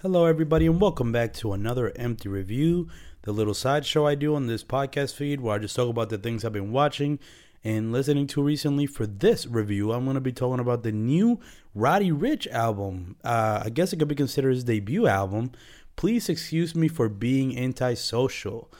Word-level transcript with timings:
Hello, 0.00 0.26
everybody, 0.26 0.66
and 0.66 0.80
welcome 0.80 1.10
back 1.10 1.32
to 1.32 1.52
another 1.52 1.92
empty 1.96 2.28
review, 2.28 2.86
the 3.22 3.32
little 3.32 3.52
sideshow 3.52 4.06
I 4.06 4.14
do 4.14 4.36
on 4.36 4.46
this 4.46 4.62
podcast 4.62 5.16
feed 5.16 5.40
where 5.40 5.56
I 5.56 5.58
just 5.58 5.74
talk 5.74 5.88
about 5.88 6.08
the 6.08 6.16
things 6.16 6.44
I've 6.44 6.52
been 6.52 6.70
watching 6.70 7.18
and 7.64 7.90
listening 7.90 8.28
to 8.28 8.40
recently. 8.40 8.86
For 8.86 9.08
this 9.08 9.44
review, 9.44 9.90
I'm 9.90 10.04
going 10.04 10.14
to 10.14 10.20
be 10.20 10.30
talking 10.30 10.60
about 10.60 10.84
the 10.84 10.92
new 10.92 11.40
Roddy 11.74 12.12
Ricch 12.12 12.46
album. 12.46 13.16
Uh, 13.24 13.62
I 13.64 13.70
guess 13.70 13.92
it 13.92 13.96
could 13.96 14.06
be 14.06 14.14
considered 14.14 14.52
his 14.54 14.62
debut 14.62 15.08
album. 15.08 15.50
Please 15.96 16.28
excuse 16.28 16.76
me 16.76 16.86
for 16.86 17.08
being 17.08 17.58
antisocial. 17.58 18.70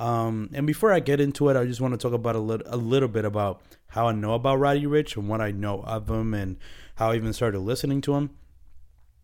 Um, 0.00 0.50
and 0.54 0.66
before 0.66 0.92
I 0.92 0.98
get 0.98 1.20
into 1.20 1.48
it, 1.50 1.56
I 1.56 1.66
just 1.66 1.80
want 1.80 1.94
to 1.94 1.98
talk 1.98 2.14
about 2.14 2.34
a 2.34 2.40
little, 2.40 2.66
a 2.68 2.76
little 2.76 3.06
bit 3.06 3.24
about 3.24 3.62
how 3.90 4.08
I 4.08 4.12
know 4.12 4.34
about 4.34 4.58
Roddy 4.58 4.86
Ricch 4.86 5.16
and 5.16 5.28
what 5.28 5.40
I 5.40 5.52
know 5.52 5.84
of 5.84 6.10
him 6.10 6.34
and 6.34 6.56
how 6.96 7.12
I 7.12 7.14
even 7.14 7.32
started 7.32 7.60
listening 7.60 8.00
to 8.00 8.14
him. 8.14 8.30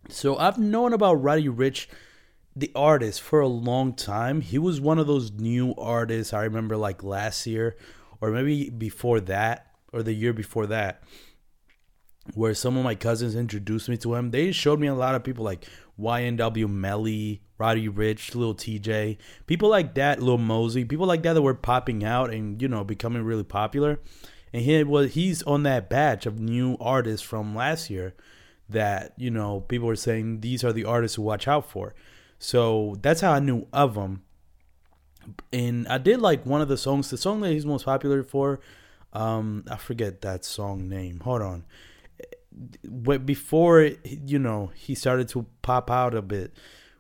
So 0.09 0.37
I've 0.37 0.59
known 0.59 0.93
about 0.93 1.23
Roddy 1.23 1.48
Ricch, 1.48 1.87
the 2.57 2.73
artist, 2.75 3.21
for 3.21 3.41
a 3.41 3.49
long 3.49 3.93
time. 3.95 4.40
He 4.40 4.59
was 4.59 4.81
one 4.81 4.99
of 4.99 5.07
those 5.07 5.32
new 5.32 5.75
artists 5.76 6.32
I 6.32 6.45
remember 6.45 6.76
like 6.76 7.04
last 7.04 7.46
year, 7.46 7.76
or 8.21 8.31
maybe 8.31 8.71
before 8.71 9.21
that, 9.21 9.67
or 9.93 10.03
the 10.03 10.13
year 10.13 10.32
before 10.32 10.67
that, 10.67 11.03
where 12.35 12.54
some 12.54 12.76
of 12.76 12.85
my 12.85 12.95
cousins 12.95 13.36
introduced 13.36 13.89
me 13.89 13.96
to 13.99 14.14
him. 14.14 14.31
They 14.31 14.53
showed 14.53 14.81
me 14.81 14.89
a 14.89 14.95
lot 14.95 15.14
of 15.14 15.25
people 15.25 15.45
like 15.45 15.67
YNW 15.99 16.68
Melly, 16.68 17.43
Roddy 17.59 17.89
Ricch, 17.89 18.35
Lil 18.35 18.54
Tjay, 18.54 19.18
people 19.46 19.68
like 19.68 19.95
that, 19.95 20.23
Lil 20.23 20.39
Mosey, 20.39 20.85
people 20.85 21.07
like 21.07 21.23
that 21.23 21.35
that 21.35 21.43
were 21.43 21.54
popping 21.54 22.04
out 22.04 22.32
and 22.32 22.61
you 22.61 22.68
know 22.68 22.85
becoming 22.85 23.23
really 23.23 23.45
popular. 23.45 24.01
And 24.53 24.62
he 24.62 24.82
was 24.82 25.12
he's 25.12 25.43
on 25.45 25.62
that 25.64 25.89
batch 25.89 26.26
of 26.26 26.40
new 26.40 26.76
artists 26.81 27.25
from 27.25 27.54
last 27.54 27.90
year 27.90 28.14
that 28.71 29.13
you 29.17 29.31
know 29.31 29.61
people 29.61 29.89
were 29.89 29.97
saying 29.97 30.41
these 30.41 30.65
are 30.65 30.73
the 30.73 30.85
artists 30.85 31.17
to 31.17 31.23
watch 31.23 31.47
out 31.49 31.71
for. 31.71 31.95
So 32.39 32.97
that's 33.03 33.20
how 33.20 33.33
I 33.33 33.41
knew 33.41 33.67
of 33.73 33.97
him. 33.97 34.23
And 35.53 35.87
I 35.89 35.99
did 35.99 36.21
like 36.21 36.47
one 36.47 36.62
of 36.62 36.69
the 36.69 36.79
songs, 36.79 37.11
the 37.11 37.19
song 37.19 37.41
that 37.41 37.51
he's 37.51 37.67
most 37.67 37.85
popular 37.85 38.23
for. 38.23 38.61
Um, 39.12 39.65
I 39.71 39.77
forget 39.77 40.23
that 40.23 40.45
song 40.45 40.89
name. 40.89 41.21
Hold 41.21 41.43
on. 41.43 41.65
But 42.85 43.27
before 43.27 43.91
you 44.05 44.39
know 44.39 44.73
he 44.75 44.95
started 44.95 45.29
to 45.31 45.47
pop 45.62 45.91
out 45.91 46.15
a 46.15 46.23
bit, 46.23 46.53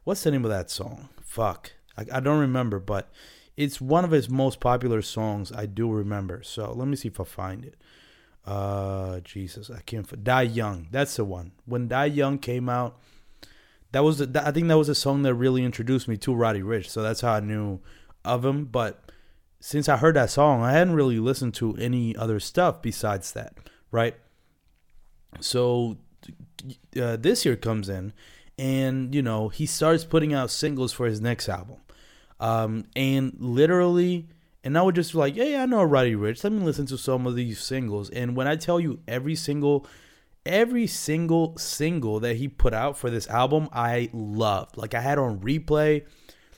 what's 0.04 0.22
the 0.22 0.30
name 0.30 0.44
of 0.44 0.50
that 0.50 0.70
song? 0.70 1.08
Fuck, 1.22 1.72
I, 1.96 2.04
I 2.12 2.20
don't 2.20 2.40
remember, 2.40 2.78
but 2.78 3.10
it's 3.56 3.80
one 3.80 4.04
of 4.04 4.10
his 4.10 4.30
most 4.30 4.60
popular 4.60 5.02
songs. 5.02 5.52
I 5.52 5.66
do 5.66 5.90
remember. 5.90 6.42
So 6.42 6.72
let 6.72 6.88
me 6.88 6.96
see 6.96 7.08
if 7.08 7.20
I 7.20 7.24
find 7.24 7.64
it. 7.64 7.76
Uh, 8.46 9.20
Jesus, 9.20 9.70
I 9.70 9.80
can't. 9.80 10.24
Die 10.24 10.42
Young. 10.42 10.88
That's 10.90 11.16
the 11.16 11.24
one. 11.24 11.52
When 11.66 11.88
Die 11.88 12.06
Young 12.06 12.38
came 12.38 12.68
out, 12.68 12.98
that 13.92 14.04
was 14.04 14.18
the, 14.18 14.42
I 14.46 14.50
think 14.52 14.68
that 14.68 14.78
was 14.78 14.88
a 14.88 14.94
song 14.94 15.22
that 15.22 15.34
really 15.34 15.64
introduced 15.64 16.08
me 16.08 16.16
to 16.18 16.34
Roddy 16.34 16.62
Ricch. 16.62 16.86
So 16.86 17.02
that's 17.02 17.20
how 17.20 17.34
I 17.34 17.40
knew 17.40 17.80
of 18.24 18.44
him. 18.44 18.64
But 18.66 19.10
since 19.60 19.88
I 19.88 19.96
heard 19.96 20.16
that 20.16 20.30
song, 20.30 20.62
I 20.62 20.72
hadn't 20.72 20.94
really 20.94 21.18
listened 21.18 21.54
to 21.54 21.76
any 21.76 22.16
other 22.16 22.40
stuff 22.40 22.80
besides 22.82 23.32
that, 23.32 23.54
right? 23.90 24.16
So 25.40 25.98
uh, 27.00 27.16
this 27.16 27.44
year 27.44 27.56
comes 27.56 27.88
in, 27.88 28.12
and 28.58 29.14
you 29.14 29.22
know 29.22 29.48
he 29.48 29.66
starts 29.66 30.04
putting 30.04 30.34
out 30.34 30.50
singles 30.50 30.92
for 30.92 31.06
his 31.06 31.20
next 31.20 31.48
album, 31.48 31.76
um, 32.40 32.86
and 32.96 33.36
literally 33.38 34.28
and 34.62 34.76
I 34.76 34.82
would 34.82 34.94
just 34.94 35.14
like, 35.14 35.36
hey, 35.36 35.56
I 35.56 35.66
know 35.66 35.82
Roddy 35.82 36.14
Ricch. 36.14 36.44
Let 36.44 36.52
me 36.52 36.60
listen 36.60 36.86
to 36.86 36.98
some 36.98 37.26
of 37.26 37.34
these 37.34 37.60
singles. 37.60 38.10
And 38.10 38.36
when 38.36 38.46
I 38.46 38.56
tell 38.56 38.78
you 38.78 39.00
every 39.08 39.34
single, 39.34 39.86
every 40.44 40.86
single 40.86 41.56
single 41.56 42.20
that 42.20 42.36
he 42.36 42.48
put 42.48 42.74
out 42.74 42.98
for 42.98 43.08
this 43.08 43.26
album, 43.28 43.68
I 43.72 44.10
loved. 44.12 44.76
Like 44.76 44.94
I 44.94 45.00
had 45.00 45.18
on 45.18 45.40
replay, 45.40 46.04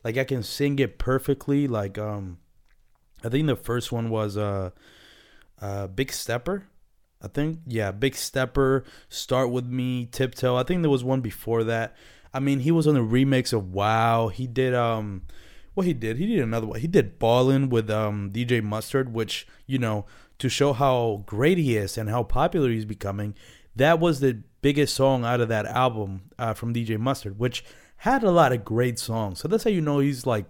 like 0.03 0.17
I 0.17 0.25
can 0.25 0.43
sing 0.43 0.79
it 0.81 0.99
perfectly. 0.99 1.69
Like 1.69 1.97
um, 1.97 2.39
I 3.23 3.29
think 3.29 3.47
the 3.47 3.57
first 3.57 3.93
one 3.93 4.11
was 4.11 4.37
uh, 4.37 4.71
uh, 5.61 5.87
Big 5.87 6.13
Stepper. 6.13 6.67
I 7.23 7.29
think 7.29 7.61
yeah, 7.69 7.93
Big 7.93 8.17
Stepper, 8.17 8.85
Start 9.09 9.51
with 9.51 9.67
Me, 9.67 10.07
Tiptoe. 10.07 10.57
I 10.57 10.65
think 10.65 10.83
there 10.83 10.91
was 10.91 11.05
one 11.05 11.21
before 11.21 11.63
that. 11.65 11.95
I 12.35 12.41
mean, 12.41 12.61
he 12.61 12.73
was 12.73 12.89
on 12.89 12.95
the 12.95 13.01
remix 13.01 13.53
of 13.53 13.73
Wow. 13.73 14.27
He 14.29 14.49
did 14.49 14.75
um 14.75 15.23
well, 15.75 15.87
he 15.87 15.95
did. 15.95 16.19
He 16.19 16.27
did 16.27 16.41
another 16.41 16.67
one. 16.67 16.81
He 16.81 16.87
did 16.87 17.19
Ballin' 17.19 17.71
with 17.71 17.91
um, 17.91 18.31
DJ 18.33 18.63
Mustard, 18.63 19.13
which, 19.13 19.47
you 19.67 19.79
know, 19.79 20.05
to 20.39 20.49
show 20.49 20.73
how 20.73 21.23
great 21.27 21.57
he 21.57 21.77
is 21.77 21.97
and 21.97 22.11
how 22.11 22.23
popular 22.23 22.69
he's 22.69 22.85
becoming, 22.85 23.35
that 23.75 24.01
was 24.01 24.21
the 24.21 24.43
biggest 24.61 24.95
song 24.95 25.25
out 25.25 25.41
of 25.41 25.49
that 25.49 25.67
album 25.67 26.31
uh, 26.39 26.53
from 26.53 26.75
DJ 26.75 26.99
Mustard, 26.99 27.39
which 27.39 27.65
had 27.99 28.23
a 28.23 28.31
lot 28.31 28.53
of 28.53 28.65
great 28.65 28.99
songs. 28.99 29.41
So 29.41 29.49
that's 29.49 29.65
how 29.65 29.71
you 29.71 29.81
know 29.81 30.01
he's 30.01 30.27
like 30.27 30.47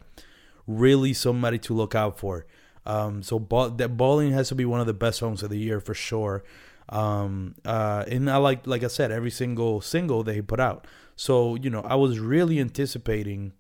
really 0.67 1.13
somebody 1.13 1.59
to 1.59 1.75
look 1.75 1.95
out 1.95 2.19
for. 2.19 2.47
Um, 2.85 3.23
so 3.23 3.39
ball, 3.39 3.71
that 3.71 3.97
Ballin' 3.97 4.33
has 4.33 4.49
to 4.49 4.55
be 4.55 4.65
one 4.65 4.81
of 4.81 4.87
the 4.87 4.95
best 4.95 5.19
songs 5.19 5.43
of 5.43 5.51
the 5.51 5.59
year 5.59 5.79
for 5.79 5.95
sure. 5.95 6.43
Um, 6.89 7.55
uh, 7.65 8.05
and 8.09 8.29
I 8.29 8.39
like, 8.39 8.67
like 8.67 8.83
I 8.83 8.89
said, 8.89 9.13
every 9.13 9.31
single 9.31 9.81
single 9.81 10.25
that 10.25 10.35
he 10.35 10.43
put 10.43 10.59
out. 10.59 10.87
So, 11.15 11.55
you 11.55 11.71
know, 11.71 11.83
I 11.83 11.95
was 11.95 12.19
really 12.19 12.59
anticipating 12.59 13.53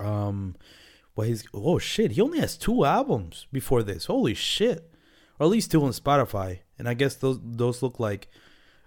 um, 0.00 0.56
well, 1.14 1.26
he's 1.26 1.44
oh 1.54 1.78
shit, 1.78 2.12
he 2.12 2.20
only 2.20 2.40
has 2.40 2.56
two 2.56 2.84
albums 2.84 3.46
before 3.52 3.82
this. 3.82 4.06
Holy 4.06 4.34
shit, 4.34 4.92
or 5.38 5.46
at 5.46 5.50
least 5.50 5.70
two 5.70 5.84
on 5.84 5.92
Spotify, 5.92 6.60
and 6.78 6.88
I 6.88 6.94
guess 6.94 7.14
those 7.14 7.38
those 7.42 7.82
look 7.82 8.00
like 8.00 8.28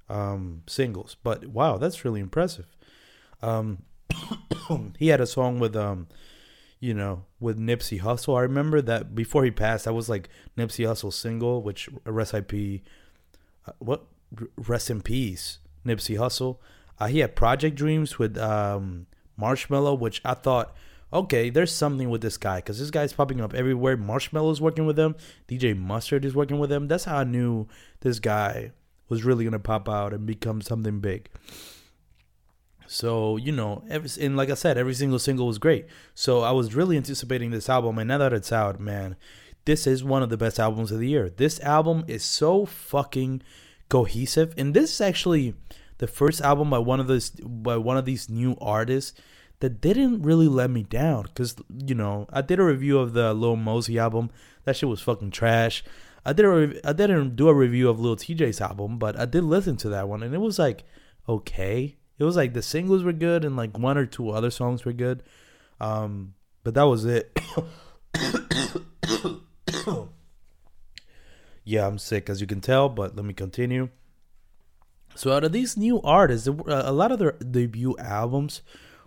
um, 0.09 0.63
singles. 0.68 1.16
But 1.24 1.47
wow, 1.47 1.78
that's 1.78 2.03
really 2.03 2.19
impressive. 2.19 2.75
Um, 3.41 3.84
he 4.97 5.07
had 5.07 5.22
a 5.22 5.28
song 5.28 5.59
with 5.59 5.75
um, 5.75 6.07
you 6.84 6.94
know, 6.94 7.24
with 7.40 7.57
Nipsey 7.57 8.01
Hussle. 8.01 8.38
I 8.38 8.41
remember 8.41 8.81
that 8.81 9.16
before 9.16 9.45
he 9.45 9.51
passed, 9.51 9.85
that 9.85 9.94
was 9.94 10.09
like 10.09 10.28
Nipsey 10.57 10.85
Hussle's 10.85 11.16
single, 11.16 11.62
which 11.62 11.88
rest 12.06 12.34
IP, 12.34 12.81
uh, 13.66 13.72
what 13.80 14.03
rest 14.57 14.90
in 14.90 15.01
peace, 15.01 15.59
Nipsey 15.85 16.18
Hussle. 16.18 16.57
Uh, 17.00 17.07
he 17.07 17.19
had 17.19 17.38
Project 17.38 17.78
Dreams 17.78 18.19
with 18.19 18.38
um, 18.38 19.06
Marshmello, 19.40 19.97
which 19.97 20.19
I 20.25 20.34
thought 20.34 20.75
okay, 21.13 21.50
there's 21.50 21.72
something 21.72 22.09
with 22.09 22.22
this 22.22 22.38
guy 22.38 22.57
because 22.57 22.79
this 22.79 22.91
guy's 22.91 23.13
popping 23.13 23.40
up 23.40 23.53
everywhere. 23.53 23.96
Marshmello's 23.96 24.59
working 24.59 24.85
with 24.85 24.97
him. 24.97 25.16
DJ 25.47 25.78
Mustard 25.78 26.25
is 26.25 26.35
working 26.35 26.59
with 26.59 26.72
him. 26.72 26.88
That's 26.88 27.06
how 27.06 27.18
I 27.18 27.24
knew 27.24 27.68
this 28.01 28.19
guy 28.19 28.72
was 29.09 29.24
really 29.24 29.46
gonna 29.46 29.59
pop 29.59 29.88
out 29.88 30.13
and 30.13 30.25
become 30.25 30.62
something 30.62 31.00
big. 31.00 31.29
So 32.88 33.38
you 33.38 33.51
know, 33.51 33.84
every, 33.90 34.09
and 34.24 34.35
like 34.35 34.50
I 34.50 34.56
said, 34.56 34.78
every 34.78 34.96
single 34.96 35.19
single 35.19 35.47
was 35.47 35.59
great. 35.59 35.85
So 36.16 36.41
I 36.41 36.51
was 36.51 36.75
really 36.75 36.97
anticipating 36.97 37.51
this 37.51 37.69
album, 37.69 37.97
and 38.00 38.07
now 38.07 38.18
that 38.18 38.34
it's 38.34 38.51
out, 38.51 38.80
man, 38.80 39.16
this 39.66 39.85
is 39.88 40.03
one 40.03 40.24
of 40.24 40.30
the 40.30 40.38
best 40.38 40.59
albums 40.59 40.91
of 40.91 41.00
the 41.00 41.07
year. 41.07 41.30
This 41.30 41.59
album 41.62 42.03
is 42.07 42.24
so 42.24 42.66
fucking 42.66 43.44
cohesive, 43.90 44.53
and 44.57 44.74
this 44.74 44.94
is 44.95 45.01
actually 45.01 45.53
the 46.00 46.07
first 46.07 46.41
album 46.41 46.72
by 46.72 46.80
one 46.80 47.00
of 47.00 47.07
those 47.07 47.30
by 47.30 47.78
one 47.78 47.97
of 47.97 48.06
these 48.06 48.30
new 48.30 48.57
artists 48.59 49.13
that 49.63 49.79
didn't 49.79 50.22
really 50.24 50.50
let 50.50 50.69
me 50.69 50.84
down 50.84 51.24
because 51.24 51.56
you 51.88 51.96
know 51.96 52.28
I 52.34 52.41
did 52.41 52.59
a 52.59 52.66
review 52.66 53.00
of 53.00 53.13
the 53.13 53.34
Lil 53.34 53.56
Mosey 53.56 53.97
album. 53.97 54.29
That 54.66 54.75
shit 54.75 54.90
was 54.90 55.00
fucking 55.00 55.31
trash. 55.31 55.85
I 56.25 56.34
did 56.34 56.46
a 56.46 56.81
I 56.85 56.91
didn't 56.91 57.38
do 57.38 57.47
a 57.47 57.53
review 57.53 57.88
of 57.88 57.97
Lil 57.97 58.18
Tjay's 58.18 58.59
album, 58.59 59.00
but 59.00 59.18
I 59.18 59.24
did 59.24 59.46
listen 59.46 59.78
to 59.78 59.88
that 59.88 60.09
one 60.09 60.22
and 60.22 60.35
it 60.35 60.40
was 60.40 60.59
like 60.59 60.84
okay. 61.29 61.96
It 62.19 62.25
was 62.25 62.35
like 62.35 62.51
the 62.51 62.62
singles 62.62 63.06
were 63.06 63.13
good 63.13 63.46
and 63.46 63.56
like 63.56 63.78
one 63.78 63.97
or 63.97 64.06
two 64.06 64.31
other 64.31 64.51
songs 64.51 64.84
were 64.84 64.91
good. 64.91 65.24
Um, 65.80 66.34
but 66.66 66.74
that 66.74 66.84
was 66.84 67.06
it. 67.06 67.31
yeah, 71.63 71.88
I'm 71.88 72.00
sick 72.00 72.30
as 72.30 72.41
you 72.41 72.47
can 72.47 72.59
tell, 72.59 72.90
but 72.90 73.16
let 73.16 73.24
me 73.24 73.34
continue. 73.34 73.88
So 75.16 75.31
out 75.31 75.45
of 75.45 75.53
these 75.53 75.78
new 75.78 76.01
artists, 76.01 76.47
a 76.47 76.91
lot 76.91 77.13
of 77.13 77.19
their 77.19 77.31
debut 77.31 77.95
albums 77.97 78.62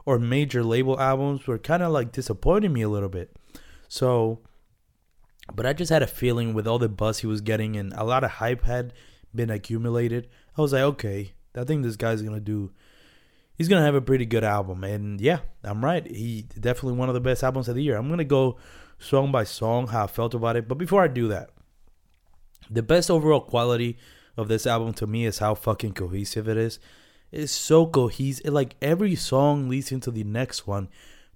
or 0.07 0.21
major 0.21 0.63
label 0.65 0.99
albums 0.99 1.47
were 1.47 1.59
kind 1.59 1.83
of 1.83 1.93
like 1.93 2.13
disappointing 2.13 2.73
me 2.73 2.83
a 2.83 2.89
little 2.89 3.09
bit. 3.09 3.37
So, 3.89 4.41
but 5.53 5.67
I 5.67 5.73
just 5.73 5.91
had 5.91 6.03
a 6.03 6.07
feeling 6.07 6.55
with 6.55 6.67
all 6.67 6.79
the 6.79 6.89
buzz 6.89 7.19
he 7.19 7.27
was 7.27 7.41
getting 7.41 7.77
and 7.77 7.93
a 7.93 8.05
lot 8.05 8.25
of 8.25 8.31
hype 8.31 8.65
had 8.65 8.95
been 9.35 9.51
accumulated. 9.51 10.29
I 10.57 10.63
was 10.63 10.73
like, 10.73 10.83
okay, 10.83 11.35
I 11.57 11.65
think 11.65 11.83
this 11.83 11.97
guy's 11.97 12.23
gonna 12.23 12.41
do. 12.41 12.71
He's 13.57 13.69
gonna 13.69 13.85
have 13.85 13.95
a 13.95 14.01
pretty 14.01 14.27
good 14.27 14.45
album, 14.45 14.85
and 14.85 15.21
yeah, 15.21 15.41
I'm 15.65 15.85
right. 15.85 16.07
He 16.07 16.47
definitely 16.61 16.99
one 16.99 17.09
of 17.09 17.15
the 17.15 17.21
best 17.21 17.43
albums 17.43 17.69
of 17.69 17.75
the 17.75 17.83
year. 17.83 17.97
I'm 17.97 18.09
gonna 18.09 18.25
go 18.25 18.59
song 18.99 19.33
by 19.33 19.45
song 19.45 19.89
how 19.89 20.05
I 20.05 20.07
felt 20.07 20.35
about 20.35 20.57
it, 20.57 20.69
but 20.69 20.79
before 20.79 21.03
I 21.03 21.09
do 21.09 21.29
that, 21.29 21.51
the 22.71 22.83
best 22.83 23.11
overall 23.11 23.41
quality 23.41 23.99
of 24.37 24.49
this 24.49 24.67
album 24.67 24.93
to 24.95 25.07
me 25.07 25.25
is 25.25 25.39
how 25.39 25.55
fucking 25.55 25.95
cohesive 25.95 26.49
it 26.49 26.57
is 26.57 26.79
is 27.33 27.51
so 27.51 27.87
cohesive. 27.87 28.53
Like 28.53 28.77
every 28.81 29.15
song 29.15 29.69
leads 29.69 29.93
into 29.93 30.11
the 30.11 30.25
next 30.25 30.67
one 30.67 30.89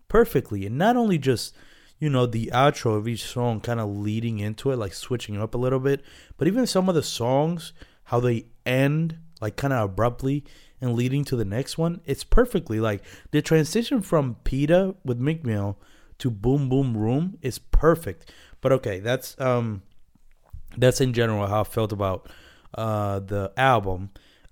perfectly, 0.08 0.66
and 0.66 0.76
not 0.78 0.96
only 0.96 1.19
just 1.19 1.54
you 1.98 2.08
know 2.08 2.26
the 2.26 2.50
outro 2.52 2.96
of 2.96 3.06
each 3.06 3.25
song 3.25 3.60
kind 3.60 3.81
of 3.81 3.88
leading 3.88 4.38
into 4.38 4.70
it, 4.70 4.76
like 4.76 4.94
switching 4.94 5.40
up 5.40 5.54
a 5.54 5.58
little 5.58 5.81
bit, 5.81 6.02
but 6.37 6.48
even 6.48 6.66
some 6.66 6.88
of 6.88 6.94
the 6.94 7.02
songs 7.02 7.72
how 8.04 8.19
they 8.19 8.44
end 8.66 9.16
like 9.40 9.54
kind 9.56 9.72
of 9.72 9.88
abruptly 9.88 10.44
and 10.81 10.94
leading 10.94 11.25
to 11.25 11.37
the 11.37 11.44
next 11.44 11.78
one, 11.78 12.00
it's 12.04 12.25
perfectly 12.25 12.81
like 12.81 13.02
the 13.31 13.40
transition 13.40 14.02
from 14.02 14.37
Peta 14.42 14.96
with 15.04 15.19
Meek 15.19 15.44
Mill 15.44 15.78
to 16.19 16.31
Boom 16.31 16.69
Boom 16.69 16.96
Room 16.96 17.38
is 17.40 17.58
perfect. 17.58 18.32
But 18.60 18.72
okay, 18.72 18.98
that's 18.98 19.38
um 19.40 19.82
that's 20.76 21.00
in 21.00 21.12
general 21.12 21.46
how 21.46 21.60
I 21.60 21.64
felt 21.64 21.92
about 21.92 22.28
uh 22.75 23.20
the 23.20 23.52
album. 23.56 24.10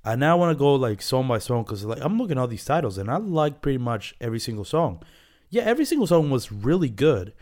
I 0.09 0.17
now 0.17 0.39
want 0.39 0.57
to 0.57 0.59
go 0.59 0.75
like 0.75 1.03
song 1.03 1.29
by 1.29 1.39
song 1.39 1.65
because 1.65 1.85
like 1.85 1.99
I'm 2.01 2.17
looking 2.17 2.39
at 2.39 2.41
all 2.41 2.47
these 2.47 2.65
titles 2.65 2.97
and 2.97 3.11
I 3.11 3.19
like 3.19 3.61
pretty 3.61 3.77
much 3.77 4.15
every 4.23 4.41
single 4.41 4.65
song. 4.65 5.03
Yeah, 5.51 5.65
every 5.65 5.85
single 5.85 6.07
song 6.07 6.31
was 6.31 6.51
really 6.51 6.89
good. 6.89 7.35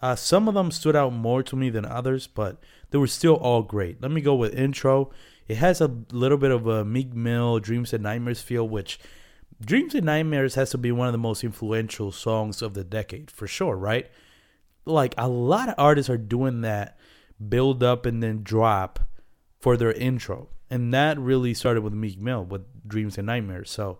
Uh, 0.00 0.16
some 0.16 0.48
of 0.48 0.54
them 0.54 0.70
stood 0.70 0.96
out 0.96 1.12
more 1.12 1.42
to 1.42 1.54
me 1.54 1.68
than 1.68 1.84
others, 1.84 2.26
but 2.26 2.62
they 2.90 2.96
were 2.96 3.06
still 3.06 3.34
all 3.34 3.62
great. 3.62 4.00
Let 4.00 4.10
me 4.10 4.22
go 4.22 4.34
with 4.34 4.54
intro. 4.54 5.10
It 5.48 5.58
has 5.58 5.82
a 5.82 5.94
little 6.12 6.38
bit 6.38 6.50
of 6.50 6.66
a 6.66 6.82
Meek 6.82 7.12
Mill 7.12 7.58
Dreams 7.58 7.92
and 7.92 8.02
Nightmares 8.02 8.40
feel, 8.40 8.66
which 8.66 8.98
Dreams 9.62 9.94
and 9.94 10.06
Nightmares 10.06 10.54
has 10.54 10.70
to 10.70 10.78
be 10.78 10.92
one 10.92 11.08
of 11.08 11.12
the 11.12 11.18
most 11.18 11.44
influential 11.44 12.10
songs 12.10 12.62
of 12.62 12.72
the 12.72 12.84
decade 12.84 13.30
for 13.30 13.46
sure, 13.46 13.76
right? 13.76 14.10
Like 14.86 15.14
a 15.18 15.28
lot 15.28 15.68
of 15.68 15.74
artists 15.76 16.08
are 16.08 16.16
doing 16.16 16.62
that 16.62 16.96
build 17.50 17.82
up 17.82 18.06
and 18.06 18.22
then 18.22 18.42
drop 18.42 19.00
for 19.60 19.76
their 19.76 19.92
intro. 19.92 20.48
And 20.70 20.92
that 20.94 21.18
really 21.18 21.54
started 21.54 21.82
with 21.82 21.92
Meek 21.92 22.18
Mill 22.18 22.44
with 22.44 22.62
Dreams 22.86 23.18
and 23.18 23.26
Nightmares. 23.26 23.70
So, 23.70 23.98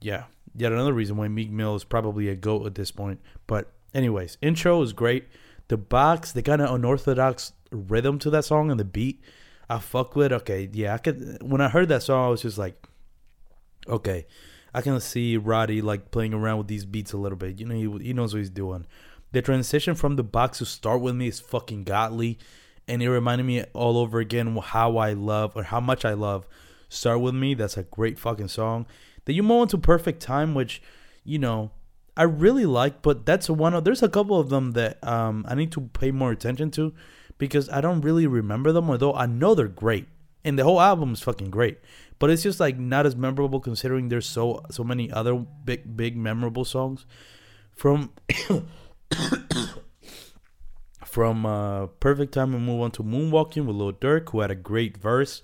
yeah, 0.00 0.24
yet 0.54 0.72
another 0.72 0.92
reason 0.92 1.16
why 1.16 1.28
Meek 1.28 1.50
Mill 1.50 1.76
is 1.76 1.84
probably 1.84 2.28
a 2.28 2.34
GOAT 2.34 2.66
at 2.66 2.74
this 2.74 2.90
point. 2.90 3.20
But, 3.46 3.72
anyways, 3.94 4.38
intro 4.42 4.82
is 4.82 4.92
great. 4.92 5.28
The 5.68 5.76
box, 5.76 6.32
the 6.32 6.42
kind 6.42 6.60
of 6.60 6.74
unorthodox 6.74 7.52
rhythm 7.70 8.18
to 8.20 8.30
that 8.30 8.44
song 8.44 8.70
and 8.70 8.80
the 8.80 8.84
beat, 8.84 9.22
I 9.68 9.78
fuck 9.78 10.16
with. 10.16 10.32
Okay, 10.32 10.68
yeah, 10.72 10.94
I 10.94 10.98
could. 10.98 11.38
When 11.42 11.60
I 11.60 11.68
heard 11.68 11.88
that 11.88 12.02
song, 12.02 12.26
I 12.26 12.28
was 12.28 12.42
just 12.42 12.58
like, 12.58 12.88
okay, 13.88 14.26
I 14.74 14.82
can 14.82 14.98
see 15.00 15.36
Roddy 15.36 15.80
like 15.80 16.10
playing 16.10 16.34
around 16.34 16.58
with 16.58 16.68
these 16.68 16.84
beats 16.84 17.12
a 17.12 17.16
little 17.16 17.38
bit. 17.38 17.60
You 17.60 17.66
know, 17.66 17.74
he, 17.74 18.06
he 18.06 18.12
knows 18.12 18.34
what 18.34 18.40
he's 18.40 18.50
doing. 18.50 18.86
The 19.32 19.42
transition 19.42 19.94
from 19.94 20.16
the 20.16 20.24
box 20.24 20.58
to 20.58 20.66
start 20.66 21.00
with 21.00 21.14
me 21.14 21.28
is 21.28 21.38
fucking 21.38 21.84
godly, 21.84 22.38
and 22.90 23.02
it 23.02 23.10
reminded 23.10 23.44
me 23.44 23.64
all 23.72 23.96
over 23.96 24.18
again 24.18 24.56
how 24.56 24.96
I 24.96 25.12
love 25.12 25.52
or 25.56 25.62
how 25.62 25.80
much 25.80 26.04
I 26.04 26.12
love 26.12 26.46
start 26.88 27.20
with 27.20 27.34
me. 27.34 27.54
That's 27.54 27.76
a 27.76 27.84
great 27.84 28.18
fucking 28.18 28.48
song. 28.48 28.86
Then 29.24 29.36
you 29.36 29.42
move 29.42 29.62
into 29.62 29.78
perfect 29.78 30.20
time, 30.20 30.54
which 30.54 30.82
you 31.24 31.38
know 31.38 31.70
I 32.16 32.24
really 32.24 32.66
like, 32.66 33.02
but 33.02 33.24
that's 33.24 33.48
one 33.48 33.74
of 33.74 33.84
there's 33.84 34.02
a 34.02 34.08
couple 34.08 34.38
of 34.38 34.48
them 34.50 34.72
that 34.72 35.02
um 35.06 35.46
I 35.48 35.54
need 35.54 35.72
to 35.72 35.80
pay 35.80 36.10
more 36.10 36.32
attention 36.32 36.70
to 36.72 36.92
because 37.38 37.70
I 37.70 37.80
don't 37.80 38.00
really 38.02 38.26
remember 38.26 38.72
them, 38.72 38.90
although 38.90 39.14
I 39.14 39.26
know 39.26 39.54
they're 39.54 39.68
great. 39.68 40.06
And 40.42 40.58
the 40.58 40.64
whole 40.64 40.80
album 40.80 41.12
is 41.12 41.20
fucking 41.20 41.50
great 41.50 41.78
but 42.20 42.30
it's 42.30 42.44
just 42.44 42.60
like 42.60 42.78
not 42.78 43.06
as 43.06 43.16
memorable 43.16 43.58
considering 43.58 44.08
there's 44.08 44.26
so 44.26 44.62
so 44.70 44.84
many 44.84 45.10
other 45.10 45.34
big 45.34 45.96
big 45.96 46.16
memorable 46.16 46.64
songs 46.64 47.04
from 47.74 48.12
from 51.10 51.44
uh, 51.44 51.86
perfect 51.86 52.32
time 52.32 52.52
we 52.52 52.58
move 52.58 52.80
on 52.80 52.90
to 52.92 53.02
moonwalking 53.02 53.66
with 53.66 53.76
Lil 53.76 53.92
Durk 53.92 54.30
who 54.30 54.40
had 54.40 54.50
a 54.50 54.54
great 54.54 54.96
verse 54.96 55.42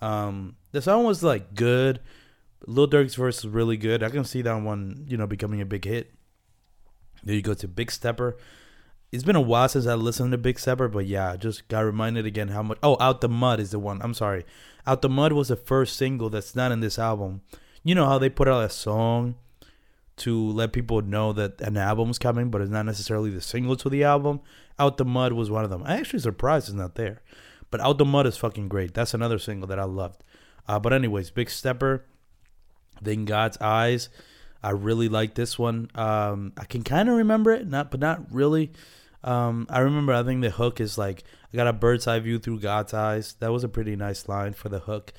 um, 0.00 0.56
the 0.72 0.82
song 0.82 1.04
was 1.04 1.22
like 1.22 1.54
good 1.54 2.00
Lil 2.66 2.88
Durk's 2.88 3.14
verse 3.14 3.38
is 3.38 3.48
really 3.48 3.76
good 3.76 4.02
I 4.02 4.10
can 4.10 4.24
see 4.24 4.42
that 4.42 4.62
one 4.62 5.04
you 5.08 5.16
know 5.16 5.26
becoming 5.26 5.60
a 5.60 5.66
big 5.66 5.84
hit 5.84 6.12
there 7.22 7.34
you 7.34 7.42
go 7.42 7.54
to 7.54 7.68
Big 7.68 7.90
Stepper 7.90 8.36
it's 9.10 9.24
been 9.24 9.36
a 9.36 9.40
while 9.40 9.68
since 9.68 9.86
I 9.86 9.94
listened 9.94 10.32
to 10.32 10.38
Big 10.38 10.58
Stepper, 10.58 10.88
but 10.88 11.06
yeah, 11.06 11.34
just 11.36 11.66
got 11.68 11.80
reminded 11.80 12.26
again 12.26 12.48
how 12.48 12.62
much. 12.62 12.78
Oh, 12.82 12.96
Out 13.00 13.20
the 13.20 13.28
Mud 13.28 13.58
is 13.58 13.70
the 13.70 13.78
one. 13.78 14.00
I'm 14.02 14.14
sorry. 14.14 14.44
Out 14.86 15.02
the 15.02 15.08
Mud 15.08 15.32
was 15.32 15.48
the 15.48 15.56
first 15.56 15.96
single 15.96 16.28
that's 16.28 16.54
not 16.54 16.72
in 16.72 16.80
this 16.80 16.98
album. 16.98 17.40
You 17.82 17.94
know 17.94 18.06
how 18.06 18.18
they 18.18 18.28
put 18.28 18.48
out 18.48 18.64
a 18.64 18.68
song 18.68 19.36
to 20.16 20.50
let 20.50 20.72
people 20.72 21.00
know 21.00 21.32
that 21.32 21.60
an 21.60 21.76
album's 21.76 22.18
coming, 22.18 22.50
but 22.50 22.60
it's 22.60 22.70
not 22.70 22.84
necessarily 22.84 23.30
the 23.30 23.40
single 23.40 23.76
to 23.76 23.88
the 23.88 24.04
album. 24.04 24.40
Out 24.78 24.96
the 24.96 25.04
Mud 25.04 25.32
was 25.32 25.50
one 25.50 25.64
of 25.64 25.70
them. 25.70 25.82
I 25.84 25.96
actually 25.96 26.20
surprised 26.20 26.68
it's 26.68 26.76
not 26.76 26.94
there, 26.94 27.22
but 27.70 27.80
Out 27.80 27.98
the 27.98 28.04
Mud 28.04 28.26
is 28.26 28.36
fucking 28.36 28.68
great. 28.68 28.94
That's 28.94 29.14
another 29.14 29.38
single 29.38 29.68
that 29.68 29.78
I 29.78 29.84
loved. 29.84 30.22
Uh, 30.66 30.78
but 30.78 30.92
anyways, 30.92 31.30
Big 31.30 31.50
Stepper, 31.50 32.04
then 33.00 33.24
God's 33.24 33.56
Eyes. 33.58 34.08
I 34.62 34.70
really 34.70 35.08
like 35.08 35.34
this 35.34 35.58
one. 35.58 35.90
Um, 35.94 36.52
I 36.58 36.64
can 36.64 36.82
kind 36.82 37.08
of 37.08 37.16
remember 37.16 37.52
it, 37.52 37.66
not 37.66 37.90
but 37.90 38.00
not 38.00 38.32
really. 38.32 38.72
Um, 39.22 39.66
I 39.70 39.80
remember. 39.80 40.12
I 40.12 40.22
think 40.22 40.42
the 40.42 40.50
hook 40.50 40.80
is 40.80 40.98
like 40.98 41.24
I 41.52 41.56
got 41.56 41.68
a 41.68 41.72
bird's 41.72 42.06
eye 42.06 42.18
view 42.18 42.38
through 42.38 42.60
God's 42.60 42.92
eyes. 42.92 43.34
That 43.40 43.52
was 43.52 43.64
a 43.64 43.68
pretty 43.68 43.96
nice 43.96 44.28
line 44.28 44.52
for 44.52 44.68
the 44.68 44.80
hook. 44.80 45.12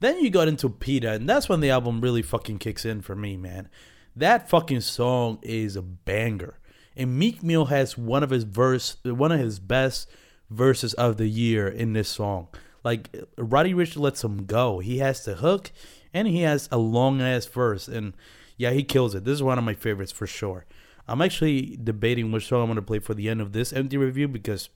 Then 0.00 0.20
you 0.20 0.30
got 0.30 0.48
into 0.48 0.68
Peta, 0.68 1.12
and 1.12 1.28
that's 1.28 1.48
when 1.48 1.60
the 1.60 1.70
album 1.70 2.00
really 2.00 2.22
fucking 2.22 2.58
kicks 2.58 2.84
in 2.84 3.00
for 3.00 3.14
me, 3.14 3.36
man. 3.36 3.68
That 4.16 4.48
fucking 4.48 4.82
song 4.82 5.38
is 5.42 5.76
a 5.76 5.82
banger. 5.82 6.58
And 6.96 7.18
Meek 7.18 7.42
Mill 7.42 7.66
has 7.66 7.98
one 7.98 8.22
of 8.22 8.30
his 8.30 8.44
verse, 8.44 8.96
one 9.04 9.32
of 9.32 9.40
his 9.40 9.58
best 9.58 10.08
verses 10.50 10.94
of 10.94 11.16
the 11.16 11.26
year 11.26 11.66
in 11.68 11.92
this 11.92 12.08
song. 12.08 12.48
Like 12.84 13.08
Roddy 13.36 13.74
Ricch 13.74 13.96
lets 13.96 14.22
him 14.22 14.44
go. 14.44 14.78
He 14.78 14.98
has 14.98 15.24
the 15.24 15.36
hook, 15.36 15.72
and 16.12 16.28
he 16.28 16.42
has 16.42 16.68
a 16.70 16.78
long 16.78 17.20
ass 17.20 17.46
verse, 17.46 17.88
and 17.88 18.14
yeah, 18.56 18.70
he 18.70 18.84
kills 18.84 19.14
it. 19.14 19.24
This 19.24 19.34
is 19.34 19.42
one 19.42 19.58
of 19.58 19.64
my 19.64 19.74
favorites 19.74 20.12
for 20.12 20.26
sure. 20.26 20.66
I'm 21.08 21.20
actually 21.20 21.78
debating 21.82 22.30
which 22.30 22.46
song 22.46 22.62
I'm 22.62 22.68
gonna 22.68 22.82
play 22.82 22.98
for 22.98 23.14
the 23.14 23.28
end 23.28 23.40
of 23.40 23.52
this 23.52 23.72
empty 23.72 23.96
review 23.96 24.28
because 24.28 24.68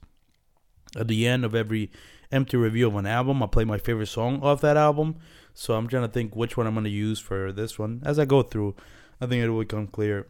at 0.95 1.07
the 1.07 1.27
end 1.27 1.45
of 1.45 1.55
every 1.55 1.91
empty 2.31 2.57
review 2.57 2.87
of 2.87 2.95
an 2.95 3.05
album, 3.05 3.41
I 3.41 3.47
play 3.47 3.63
my 3.63 3.77
favorite 3.77 4.07
song 4.07 4.41
off 4.41 4.61
that 4.61 4.77
album. 4.77 5.15
So 5.53 5.75
I'm 5.75 5.87
trying 5.87 6.03
to 6.03 6.11
think 6.11 6.35
which 6.35 6.57
one 6.57 6.67
I'm 6.67 6.81
to 6.83 6.89
use 6.89 7.19
for 7.19 7.51
this 7.51 7.77
one. 7.77 8.01
As 8.05 8.19
I 8.19 8.25
go 8.25 8.43
through, 8.43 8.75
I 9.19 9.25
think 9.25 9.43
it 9.43 9.49
will 9.49 9.59
become 9.59 9.87
clear. 9.87 10.27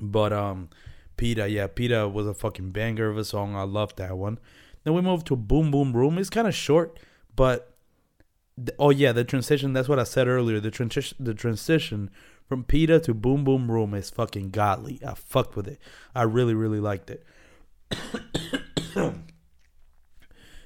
But 0.00 0.32
um, 0.32 0.70
Peta, 1.16 1.48
yeah, 1.48 1.66
Peta 1.66 2.08
was 2.08 2.26
a 2.26 2.34
fucking 2.34 2.70
banger 2.70 3.08
of 3.08 3.18
a 3.18 3.24
song. 3.24 3.54
I 3.54 3.62
love 3.62 3.94
that 3.96 4.16
one. 4.16 4.38
Then 4.84 4.94
we 4.94 5.00
move 5.00 5.24
to 5.24 5.36
Boom 5.36 5.70
Boom 5.70 5.92
Room. 5.94 6.18
It's 6.18 6.30
kind 6.30 6.46
of 6.46 6.54
short, 6.54 6.98
but 7.34 7.74
oh 8.78 8.90
yeah, 8.90 9.12
the 9.12 9.24
transition. 9.24 9.72
That's 9.72 9.88
what 9.88 9.98
I 9.98 10.04
said 10.04 10.28
earlier. 10.28 10.60
The 10.60 10.70
transition, 10.70 11.16
the 11.18 11.34
transition 11.34 12.10
from 12.48 12.64
Peta 12.64 13.00
to 13.00 13.14
Boom 13.14 13.44
Boom 13.44 13.70
Room 13.70 13.94
is 13.94 14.10
fucking 14.10 14.50
godly. 14.50 15.00
I 15.06 15.14
fucked 15.14 15.56
with 15.56 15.66
it. 15.66 15.80
I 16.14 16.22
really, 16.22 16.54
really 16.54 16.80
liked 16.80 17.10
it. 17.10 17.24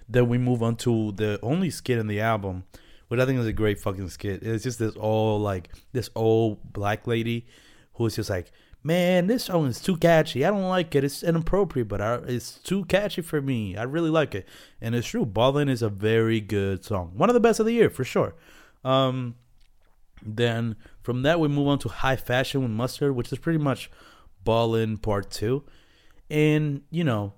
then 0.08 0.28
we 0.28 0.38
move 0.38 0.62
on 0.62 0.76
to 0.76 1.12
the 1.12 1.38
only 1.42 1.70
skit 1.70 1.98
in 1.98 2.08
the 2.08 2.20
album, 2.20 2.64
which 3.08 3.20
I 3.20 3.26
think 3.26 3.38
is 3.38 3.46
a 3.46 3.52
great 3.52 3.80
fucking 3.80 4.08
skit. 4.08 4.42
It's 4.42 4.64
just 4.64 4.78
this 4.78 4.96
all 4.96 5.38
like 5.38 5.70
this 5.92 6.10
old 6.14 6.72
black 6.72 7.06
lady 7.06 7.46
who's 7.94 8.16
just 8.16 8.30
like, 8.30 8.50
man, 8.82 9.26
this 9.26 9.44
song 9.44 9.66
is 9.66 9.80
too 9.80 9.97
catchy. 9.97 10.44
I 10.44 10.50
don't 10.50 10.68
like 10.68 10.94
it. 10.94 11.04
It's 11.04 11.23
inappropriate, 11.23 11.88
but 11.88 12.00
I, 12.00 12.14
it's 12.26 12.58
too 12.58 12.85
catchy 12.85 13.23
for 13.23 13.40
me. 13.40 13.76
I 13.76 13.82
really 13.82 14.11
like 14.11 14.35
it, 14.35 14.47
and 14.80 14.94
it's 14.94 15.08
true. 15.08 15.26
Ballin' 15.26 15.68
is 15.68 15.82
a 15.82 15.88
very 15.88 16.40
good 16.40 16.85
song, 16.85 17.12
one 17.16 17.30
of 17.30 17.35
the 17.35 17.40
best 17.40 17.61
of 17.61 17.66
the 17.66 17.73
year 17.73 17.90
for 17.90 18.04
sure. 18.04 18.35
Um, 18.85 19.37
then 20.23 20.76
from 21.02 21.23
that 21.23 21.40
we 21.40 21.49
move 21.49 21.68
on 21.68 21.78
to 21.80 21.88
High 21.88 22.16
Fashion 22.16 22.62
with 22.62 22.70
Mustard, 22.70 23.14
which 23.14 23.32
is 23.32 23.38
pretty 23.38 23.58
much 23.58 23.90
Ballin' 24.44 24.99
Part 24.99 25.30
Two, 25.30 25.64
and 26.30 26.82
you 26.90 27.04
know 27.04 27.35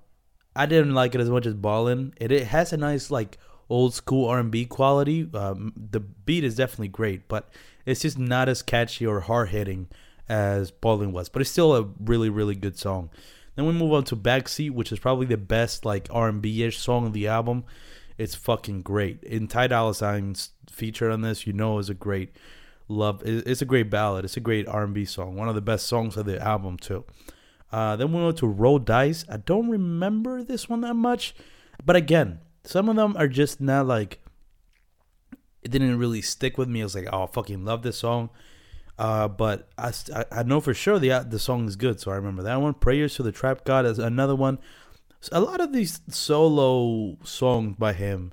I 0.55 0.65
didn't 0.65 0.93
like 0.93 1.15
it 1.15 1.21
as 1.21 1.29
much 1.29 1.45
as 1.45 1.53
Ballin'. 1.53 2.13
It, 2.17 2.31
it 2.31 2.47
has 2.47 2.73
a 2.73 2.77
nice 2.77 3.09
like 3.11 3.37
old 3.69 3.93
school 3.93 4.27
R 4.27 4.39
and 4.39 4.51
B 4.51 4.65
quality. 4.65 5.29
Um, 5.33 5.73
the 5.75 5.99
beat 5.99 6.43
is 6.43 6.55
definitely 6.55 6.89
great, 6.89 7.27
but 7.27 7.49
it's 7.85 8.01
just 8.01 8.19
not 8.19 8.49
as 8.49 8.61
catchy 8.61 9.05
or 9.05 9.21
hard 9.21 9.49
hitting 9.49 9.87
as 10.31 10.71
Ballin' 10.71 11.11
was. 11.11 11.29
But 11.29 11.41
it's 11.41 11.51
still 11.51 11.75
a 11.75 11.89
really 11.99 12.29
really 12.29 12.55
good 12.55 12.79
song. 12.79 13.09
Then 13.55 13.65
we 13.65 13.73
move 13.73 13.91
on 13.91 14.05
to 14.05 14.15
Backseat, 14.15 14.71
which 14.71 14.91
is 14.91 14.99
probably 14.99 15.25
the 15.25 15.37
best 15.37 15.85
like 15.85 16.07
R 16.09 16.29
and 16.29 16.41
B 16.41 16.63
ish 16.63 16.79
song 16.79 17.05
of 17.05 17.13
the 17.13 17.27
album. 17.27 17.65
It's 18.17 18.35
fucking 18.35 18.81
great. 18.81 19.21
In 19.23 19.47
Ty 19.47 19.67
Dolla 19.67 19.93
Sign's 19.93 20.51
feature 20.69 21.11
on 21.11 21.21
this, 21.21 21.45
you 21.45 21.53
know, 21.53 21.79
is 21.79 21.89
a 21.89 21.93
great 21.93 22.35
love. 22.87 23.21
It's 23.25 23.61
a 23.61 23.65
great 23.65 23.89
ballad. 23.89 24.25
It's 24.25 24.37
a 24.37 24.41
great 24.41 24.67
R 24.67 24.83
and 24.83 24.93
B 24.93 25.05
song. 25.05 25.35
One 25.35 25.49
of 25.49 25.55
the 25.55 25.61
best 25.61 25.85
songs 25.85 26.15
of 26.15 26.25
the 26.25 26.41
album 26.41 26.77
too. 26.77 27.03
Uh, 27.71 27.95
then 27.95 28.11
we 28.13 28.23
went 28.23 28.37
to 28.37 28.47
Roll 28.47 28.79
Dice. 28.79 29.25
I 29.29 29.37
don't 29.37 29.69
remember 29.69 30.43
this 30.43 30.69
one 30.69 30.81
that 30.81 30.93
much, 30.93 31.33
but 31.85 31.95
again, 31.95 32.39
some 32.63 32.89
of 32.89 32.95
them 32.95 33.15
are 33.17 33.27
just 33.27 33.59
not 33.59 33.85
like. 33.85 34.19
It 35.63 35.71
didn't 35.71 35.99
really 35.99 36.21
stick 36.21 36.57
with 36.57 36.67
me. 36.69 36.81
I 36.81 36.85
was 36.85 36.95
like, 36.95 37.07
oh, 37.11 37.23
I 37.23 37.27
fucking 37.27 37.63
love 37.63 37.83
this 37.83 37.97
song. 37.97 38.29
Uh, 38.97 39.27
but 39.27 39.69
I, 39.77 39.93
I 40.31 40.43
know 40.43 40.61
for 40.61 40.73
sure 40.73 40.99
the 40.99 41.25
the 41.27 41.39
song 41.39 41.67
is 41.67 41.75
good, 41.75 41.99
so 41.99 42.11
I 42.11 42.15
remember 42.15 42.43
that 42.43 42.61
one. 42.61 42.73
Prayers 42.73 43.15
to 43.15 43.23
the 43.23 43.31
Trap 43.31 43.65
God 43.65 43.85
is 43.85 43.99
another 43.99 44.35
one. 44.35 44.59
A 45.31 45.39
lot 45.39 45.61
of 45.61 45.71
these 45.71 46.01
solo 46.09 47.17
songs 47.23 47.75
by 47.77 47.93
him 47.93 48.31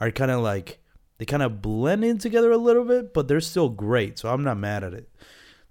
are 0.00 0.10
kind 0.10 0.30
of 0.30 0.40
like 0.40 0.78
they 1.18 1.24
kind 1.24 1.42
of 1.42 1.62
blend 1.62 2.04
in 2.04 2.18
together 2.18 2.50
a 2.52 2.58
little 2.58 2.84
bit, 2.84 3.14
but 3.14 3.26
they're 3.28 3.40
still 3.40 3.68
great. 3.68 4.18
So 4.18 4.28
I'm 4.28 4.44
not 4.44 4.58
mad 4.58 4.84
at 4.84 4.92
it. 4.92 5.08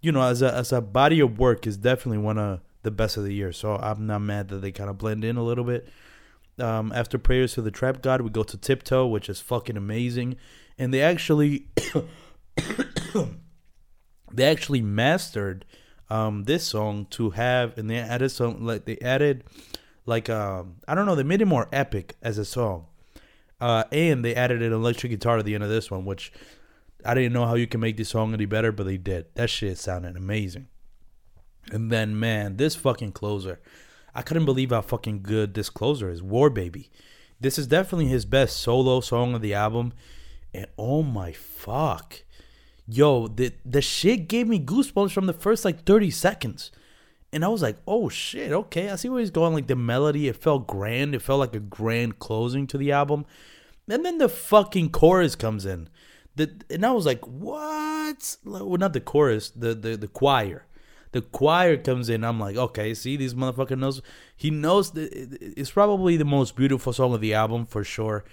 You 0.01 0.12
know, 0.12 0.22
as 0.22 0.42
a 0.42 0.54
as 0.54 0.72
a 0.72 0.82
body 0.82 1.20
of 1.20 1.39
work 1.39 1.65
is 1.68 1.77
definitely 1.77 2.20
one 2.20 2.38
of 2.38 2.62
the 2.84 2.92
best 2.92 3.18
of 3.18 3.24
the 3.24 3.34
year. 3.34 3.51
So 3.51 3.75
I'm 3.75 4.08
not 4.08 4.20
mad 4.20 4.50
that 4.50 4.58
they 4.58 4.72
kind 4.72 4.89
of 4.89 4.98
blend 4.98 5.24
in 5.24 5.38
a 5.38 5.44
little 5.44 5.63
bit. 5.63 5.88
Um, 6.58 6.94
after 6.94 7.18
prayers 7.18 7.54
to 7.56 7.62
the 7.62 7.72
trap 7.72 8.01
god, 8.01 8.22
we 8.22 8.30
go 8.30 8.44
to 8.44 8.58
tiptoe, 8.58 9.08
which 9.08 9.27
is 9.27 9.42
fucking 9.42 9.75
amazing, 9.75 10.38
and 10.77 10.94
they 10.94 11.01
actually, 11.01 11.68
they 14.36 14.46
actually 14.46 14.82
mastered 14.82 15.65
um, 16.10 16.44
this 16.44 16.65
song 16.65 17.08
to 17.12 17.32
have, 17.32 17.77
and 17.77 17.89
they 17.89 17.98
added 17.98 18.30
some 18.30 18.65
like 18.65 18.86
they 18.86 18.98
added 19.00 19.44
like 20.06 20.30
um, 20.30 20.75
I 20.88 20.96
don't 20.96 21.06
know, 21.06 21.15
they 21.15 21.24
made 21.24 21.42
it 21.42 21.46
more 21.46 21.68
epic 21.72 22.15
as 22.22 22.38
a 22.38 22.46
song, 22.46 22.86
uh, 23.60 23.86
and 23.92 24.24
they 24.24 24.36
added 24.36 24.62
an 24.62 24.74
electric 24.74 25.12
guitar 25.12 25.39
at 25.39 25.46
the 25.46 25.56
end 25.56 25.63
of 25.63 25.70
this 25.70 25.89
one, 25.89 26.06
which 26.06 26.32
I 27.04 27.13
didn't 27.13 27.34
know 27.34 27.46
how 27.46 27.56
you 27.56 27.68
can 27.68 27.80
make 27.80 27.98
this 27.98 28.10
song 28.10 28.34
any 28.34 28.46
better, 28.46 28.72
but 28.72 28.86
they 28.86 28.98
did. 28.98 29.27
That 29.36 29.50
shit 29.50 29.77
sounded 29.77 30.15
amazing. 30.15 30.68
And 31.72 31.92
then 31.92 32.20
man, 32.20 32.58
this 32.58 32.75
fucking 32.75 33.13
closer, 33.13 33.60
I 34.13 34.22
couldn't 34.22 34.46
believe 34.46 34.70
how 34.70 34.82
fucking 34.82 35.24
good 35.24 35.54
this 35.54 35.70
closer 35.70 36.10
is. 36.10 36.22
War 36.22 36.50
Baby. 36.50 36.92
This 37.39 37.58
is 37.58 37.68
definitely 37.68 38.08
his 38.08 38.25
best 38.25 38.58
solo 38.58 39.01
song 39.01 39.34
of 39.34 39.42
the 39.42 39.54
album. 39.54 39.94
And 40.54 40.68
oh 40.77 41.04
my 41.04 41.34
fuck 41.34 42.24
yo, 42.88 43.27
the 43.27 43.54
the 43.65 43.82
shit 43.82 44.27
gave 44.27 44.48
me 44.48 44.60
goosebumps 44.60 45.12
from 45.12 45.25
the 45.25 45.34
first 45.34 45.65
like 45.65 45.86
30 45.86 46.12
seconds. 46.12 46.72
And 47.34 47.44
I 47.44 47.50
was 47.50 47.62
like, 47.62 47.77
oh 47.86 48.08
shit, 48.08 48.51
okay, 48.51 48.89
I 48.89 48.96
see 48.96 49.10
where 49.10 49.20
he's 49.20 49.32
going. 49.32 49.54
Like 49.54 49.68
the 49.68 49.75
melody, 49.75 50.27
it 50.27 50.38
felt 50.38 50.68
grand. 50.68 51.13
It 51.13 51.22
felt 51.22 51.39
like 51.39 51.56
a 51.56 51.60
grand 51.60 52.20
closing 52.20 52.65
to 52.68 52.77
the 52.77 52.92
album. 52.92 53.25
And 53.89 54.06
then 54.06 54.20
the 54.20 54.30
fucking 54.30 54.92
chorus 54.92 55.36
comes 55.36 55.65
in. 55.65 55.89
The, 56.36 56.51
and 56.70 56.86
I 56.86 56.92
was 56.92 57.06
like, 57.06 57.24
what? 57.25 58.38
Well, 58.44 58.77
not 58.77 58.94
the 58.94 59.01
chorus, 59.01 59.50
the, 59.50 59.74
the, 59.74 59.98
the 59.98 60.08
choir. 60.08 60.65
The 61.12 61.22
choir 61.22 61.77
comes 61.77 62.10
in. 62.10 62.24
I'm 62.24 62.39
like, 62.39 62.58
okay, 62.58 62.94
see, 62.94 63.15
these 63.15 63.34
motherfucker 63.34 63.77
knows. 63.77 64.01
He 64.36 64.50
knows 64.50 64.92
that 64.92 65.10
it's 65.13 65.72
probably 65.72 66.18
the 66.18 66.25
most 66.25 66.56
beautiful 66.56 66.94
song 66.94 67.13
of 67.13 67.22
the 67.22 67.34
album 67.34 67.65
for 67.65 67.84
sure. 67.84 68.25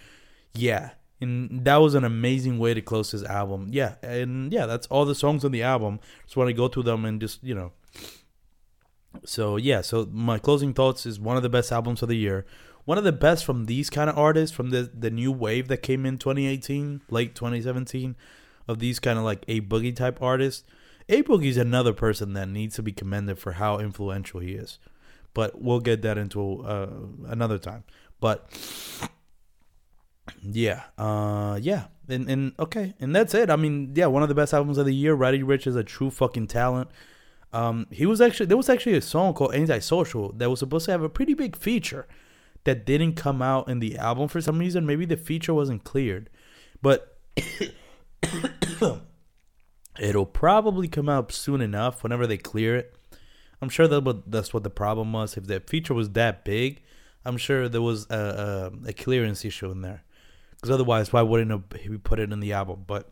Yeah, 0.53 0.91
and 1.23 1.65
that 1.65 1.77
was 1.77 1.95
an 1.95 2.05
amazing 2.05 2.59
way 2.59 2.75
to 2.75 2.83
close 2.83 3.13
his 3.13 3.23
album. 3.23 3.69
Yeah, 3.71 3.95
and 4.03 4.53
yeah, 4.53 4.67
that's 4.67 4.87
all 4.89 5.05
the 5.05 5.15
songs 5.15 5.45
on 5.45 5.53
the 5.53 5.63
album. 5.63 6.01
Just 6.25 6.37
want 6.37 6.49
to 6.49 6.55
go 6.55 6.69
through 6.69 6.83
them 6.83 7.05
and 7.05 7.21
just 7.21 7.43
you 7.43 7.55
know. 7.55 7.73
So 9.25 9.57
yeah, 9.57 9.81
so 9.81 10.09
my 10.11 10.39
closing 10.39 10.75
thoughts 10.75 11.07
is 11.07 11.21
one 11.21 11.37
of 11.37 11.43
the 11.43 11.49
best 11.49 11.71
albums 11.73 12.03
of 12.03 12.09
the 12.09 12.17
year. 12.17 12.45
One 12.85 12.99
of 12.99 13.05
the 13.05 13.13
best 13.13 13.45
from 13.45 13.67
these 13.67 13.89
kind 13.89 14.11
of 14.11 14.19
artists 14.19 14.55
from 14.55 14.71
the 14.71 14.91
the 14.93 15.11
new 15.11 15.31
wave 15.31 15.69
that 15.69 15.79
came 15.79 16.05
in 16.05 16.19
2018, 16.19 17.03
late 17.09 17.35
2017, 17.35 18.17
of 18.67 18.81
these 18.81 18.99
kind 18.99 19.19
of 19.19 19.25
like 19.25 19.45
a 19.49 19.61
boogie 19.61 19.95
type 19.95 20.21
artists. 20.21 20.65
A 21.09 21.23
Boogie 21.23 21.47
is 21.47 21.57
another 21.57 21.93
person 21.93 22.33
that 22.35 22.49
needs 22.49 22.77
to 22.77 22.83
be 22.83 22.93
commended 22.93 23.39
for 23.39 23.53
how 23.53 23.79
influential 23.79 24.41
he 24.41 24.53
is, 24.53 24.79
but 25.35 25.61
we'll 25.61 25.81
get 25.81 26.01
that 26.03 26.17
into 26.17 26.63
uh, 26.63 26.89
another 27.27 27.59
time. 27.59 27.83
But 28.21 28.49
yeah, 30.43 30.83
uh, 30.99 31.59
yeah, 31.63 31.85
and 32.09 32.29
and 32.29 32.53
okay, 32.59 32.95
and 33.01 33.15
that's 33.15 33.33
it. 33.35 33.49
I 33.49 33.57
mean, 33.57 33.93
yeah, 33.95 34.07
one 34.07 34.23
of 34.23 34.29
the 34.29 34.35
best 34.35 34.53
albums 34.53 34.77
of 34.79 34.87
the 34.87 34.95
year. 34.95 35.15
Roddy 35.15 35.43
Ricch 35.43 35.67
is 35.67 35.77
a 35.77 35.85
true 35.85 36.11
fucking 36.11 36.49
talent. 36.49 36.91
Um, 37.53 37.87
he 37.91 38.07
was 38.07 38.21
actually 38.21 38.47
there 38.47 38.57
was 38.57 38.69
actually 38.69 38.97
a 38.97 39.03
song 39.03 39.35
called 39.35 39.55
Antisocial 39.55 40.33
that 40.33 40.51
was 40.51 40.59
supposed 40.59 40.87
to 40.87 40.93
have 40.93 41.03
a 41.03 41.09
pretty 41.09 41.35
big 41.35 41.55
feature 41.57 42.09
that 42.65 42.85
didn't 42.87 43.15
come 43.15 43.41
out 43.43 43.69
in 43.69 43.79
the 43.79 43.97
album 43.99 44.29
for 44.29 44.41
some 44.41 44.59
reason. 44.59 44.87
Maybe 44.87 45.05
the 45.05 45.17
feature 45.17 45.55
wasn't 45.55 45.85
cleared, 45.85 46.29
but 46.81 47.19
it'll 50.01 50.27
probably 50.27 50.89
come 50.89 51.09
out 51.09 51.31
soon 51.33 51.61
enough 51.61 52.03
whenever 52.03 52.27
they 52.27 52.39
clear 52.39 52.77
it. 52.77 52.97
I'm 53.61 53.69
sure 53.69 53.87
that 53.87 54.23
that's 54.27 54.53
what 54.53 54.65
the 54.65 54.71
problem 54.71 55.13
was. 55.13 55.37
If 55.37 55.47
the 55.47 55.61
feature 55.61 55.95
was 55.95 56.11
that 56.11 56.45
big, 56.45 56.83
I'm 57.25 57.37
sure 57.37 57.69
there 57.69 57.83
was 57.83 58.07
a, 58.11 58.73
a, 58.85 58.89
a 58.89 58.93
clearance 58.93 59.45
issue 59.45 59.71
in 59.71 59.83
there. 59.83 60.03
Because 60.63 60.75
otherwise, 60.75 61.13
why 61.13 61.23
wouldn't 61.23 61.75
he 61.75 61.99
put 61.99 62.21
it 62.21 62.33
in 62.33 62.39
the 62.39 62.53
album? 62.53 62.85
But 62.87 63.11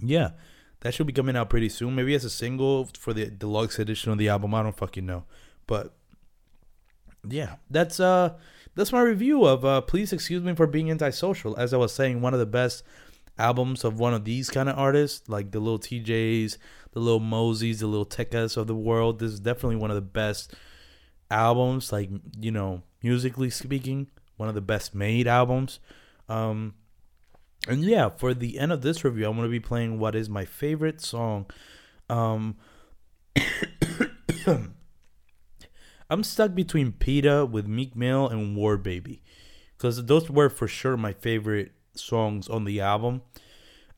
yeah, 0.00 0.32
that 0.80 0.92
should 0.92 1.06
be 1.06 1.12
coming 1.14 1.34
out 1.34 1.48
pretty 1.48 1.70
soon. 1.70 1.94
Maybe 1.94 2.14
as 2.14 2.26
a 2.26 2.30
single 2.30 2.90
for 2.98 3.14
the 3.14 3.26
deluxe 3.26 3.78
edition 3.78 4.12
of 4.12 4.18
the 4.18 4.28
album. 4.28 4.54
I 4.54 4.62
don't 4.62 4.76
fucking 4.76 5.06
know. 5.06 5.24
But 5.66 5.94
yeah, 7.26 7.56
that's 7.70 7.98
uh 7.98 8.34
that's 8.74 8.92
my 8.92 9.00
review 9.00 9.46
of 9.46 9.64
uh 9.64 9.80
please 9.80 10.12
excuse 10.12 10.42
me 10.42 10.54
for 10.54 10.66
being 10.66 10.90
antisocial. 10.90 11.56
As 11.56 11.72
I 11.72 11.78
was 11.78 11.94
saying, 11.94 12.20
one 12.20 12.34
of 12.34 12.38
the 12.40 12.44
best 12.44 12.82
albums 13.38 13.82
of 13.82 13.98
one 13.98 14.12
of 14.12 14.24
these 14.24 14.50
kind 14.50 14.68
of 14.68 14.78
artists, 14.78 15.28
like 15.30 15.52
the 15.52 15.60
little 15.60 15.78
Tjays, 15.78 16.58
the 16.92 17.00
little 17.00 17.20
Moseys, 17.20 17.80
the 17.80 17.86
little 17.86 18.06
Tekas 18.06 18.58
of 18.58 18.66
the 18.66 18.74
world. 18.74 19.18
This 19.18 19.32
is 19.32 19.40
definitely 19.40 19.76
one 19.76 19.90
of 19.90 19.96
the 19.96 20.02
best 20.02 20.54
albums, 21.30 21.92
like, 21.92 22.10
you 22.38 22.50
know, 22.50 22.82
musically 23.02 23.50
speaking, 23.50 24.08
one 24.36 24.48
of 24.48 24.54
the 24.54 24.60
best 24.60 24.94
made 24.94 25.26
albums. 25.26 25.80
Um, 26.28 26.74
and 27.68 27.82
yeah, 27.82 28.08
for 28.10 28.34
the 28.34 28.58
end 28.58 28.72
of 28.72 28.82
this 28.82 29.04
review, 29.04 29.26
I'm 29.26 29.36
going 29.36 29.46
to 29.46 29.50
be 29.50 29.60
playing 29.60 29.98
what 29.98 30.14
is 30.14 30.28
my 30.28 30.44
favorite 30.44 31.00
song. 31.00 31.46
Um, 32.08 32.56
I'm 36.08 36.22
stuck 36.22 36.54
between 36.54 36.92
Peta 36.92 37.44
with 37.44 37.66
Meek 37.66 37.96
Mill 37.96 38.28
and 38.28 38.56
War 38.56 38.76
Baby. 38.76 39.22
Because 39.76 40.04
those 40.06 40.30
were 40.30 40.48
for 40.48 40.68
sure 40.68 40.96
my 40.96 41.12
favorite 41.12 41.72
songs 41.94 42.48
on 42.48 42.64
the 42.64 42.80
album. 42.80 43.22